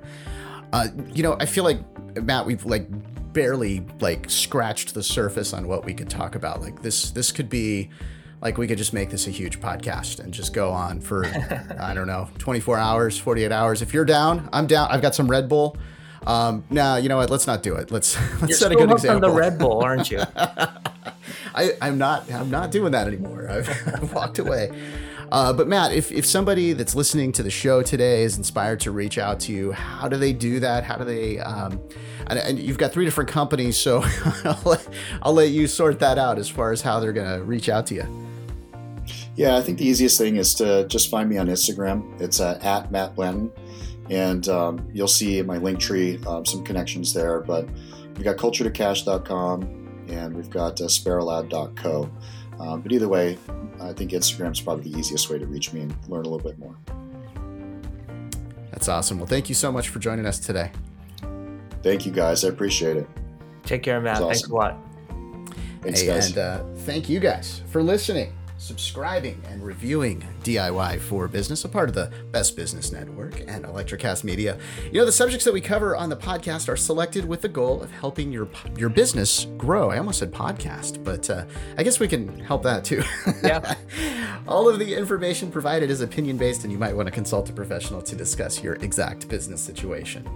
[0.74, 1.80] Uh, you know, I feel like
[2.22, 2.88] Matt, we've like
[3.32, 6.60] barely like scratched the surface on what we could talk about.
[6.60, 7.90] Like this, this could be
[8.42, 11.26] like we could just make this a huge podcast and just go on for
[11.80, 13.82] I don't know, 24 hours, 48 hours.
[13.82, 14.90] If you're down, I'm down.
[14.92, 15.78] I've got some Red Bull.
[16.28, 17.30] Um, now you know what?
[17.30, 17.92] Let's not do it.
[17.92, 19.24] Let's let's You're set a good example.
[19.24, 20.22] on the Red Bull, aren't you?
[21.56, 22.30] I, I'm not.
[22.30, 23.48] I'm not doing that anymore.
[23.50, 24.70] I've, I've walked away.
[25.32, 28.92] Uh, but Matt, if, if somebody that's listening to the show today is inspired to
[28.92, 30.84] reach out to you, how do they do that?
[30.84, 31.40] How do they?
[31.40, 31.80] Um,
[32.28, 34.04] and, and, you've got three different companies, so
[34.44, 34.88] I'll, let,
[35.22, 37.86] I'll let you sort that out as far as how they're going to reach out
[37.88, 38.30] to you.
[39.36, 42.20] Yeah, I think the easiest thing is to just find me on Instagram.
[42.20, 43.52] It's uh, at Matt Blanton.
[44.10, 47.40] and um, you'll see in my Linktree um, some connections there.
[47.40, 47.70] But
[48.16, 52.10] we've got culture2cash.com and we've got uh, sparrowlab.co.
[52.60, 53.38] Um, but either way,
[53.82, 56.48] I think Instagram is probably the easiest way to reach me and learn a little
[56.48, 56.76] bit more.
[58.72, 59.18] That's awesome.
[59.18, 60.72] Well, thank you so much for joining us today.
[61.82, 62.44] Thank you, guys.
[62.44, 63.08] I appreciate it.
[63.64, 64.18] Take care, Matt.
[64.18, 64.28] Awesome.
[64.28, 64.78] Thanks a lot.
[65.82, 66.28] Thanks, hey, guys.
[66.30, 71.88] And uh, thank you guys for listening subscribing and reviewing DIY for Business, a part
[71.88, 74.60] of the Best Business Network and Electrocast Media.
[74.92, 77.82] You know, the subjects that we cover on the podcast are selected with the goal
[77.82, 79.90] of helping your your business grow.
[79.90, 81.46] I almost said podcast, but uh,
[81.78, 83.04] I guess we can help that too.
[83.42, 83.76] Yeah.
[84.48, 87.54] All of the information provided is opinion based, and you might want to consult a
[87.54, 90.28] professional to discuss your exact business situation.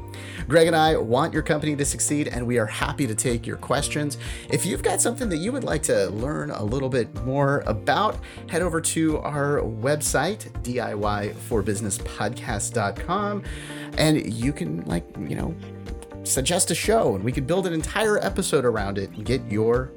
[0.47, 3.57] Greg and I want your company to succeed, and we are happy to take your
[3.57, 4.17] questions.
[4.49, 8.12] If you've got something that you would like to learn a little bit more about,
[8.47, 13.43] head over to our website, DIYforbusinesspodcast.com,
[13.97, 15.55] and you can, like, you know,
[16.23, 19.91] suggest a show and we could build an entire episode around it and get your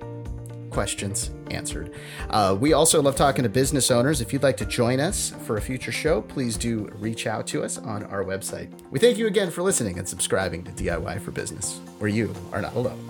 [0.71, 1.95] questions answered.
[2.29, 4.21] Uh, we also love talking to business owners.
[4.21, 7.63] If you'd like to join us for a future show, please do reach out to
[7.63, 8.71] us on our website.
[8.91, 12.61] We thank you again for listening and subscribing to DIY for Business, where you are
[12.61, 13.03] not alone.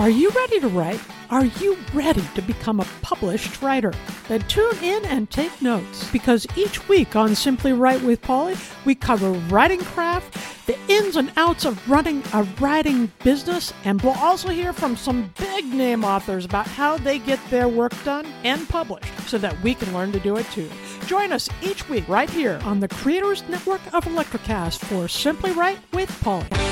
[0.00, 1.00] Are you ready to write?
[1.32, 3.94] Are you ready to become a published writer?
[4.28, 8.54] Then tune in and take notes because each week on Simply Write with Polly,
[8.84, 14.12] we cover writing craft, the ins and outs of running a writing business, and we'll
[14.18, 18.68] also hear from some big name authors about how they get their work done and
[18.68, 20.68] published so that we can learn to do it too.
[21.06, 25.78] Join us each week right here on the Creators Network of Electrocast for Simply Write
[25.94, 26.71] with Polly.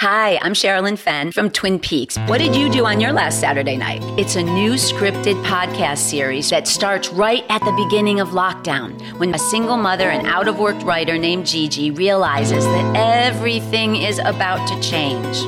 [0.00, 2.16] Hi, I'm Sherilyn Fenn from Twin Peaks.
[2.20, 4.02] What did you do on your last Saturday night?
[4.18, 9.34] It's a new scripted podcast series that starts right at the beginning of lockdown when
[9.34, 14.66] a single mother and out of work writer named Gigi realizes that everything is about
[14.68, 15.42] to change.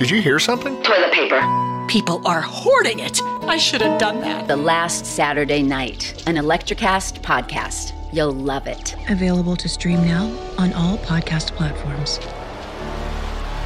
[0.00, 0.82] Did you hear something?
[0.82, 1.86] Toilet paper.
[1.86, 3.22] People are hoarding it.
[3.22, 4.48] I should have done that.
[4.48, 7.92] The last Saturday night, an Electrocast podcast.
[8.12, 8.96] You'll love it.
[9.08, 10.24] Available to stream now
[10.58, 12.18] on all podcast platforms.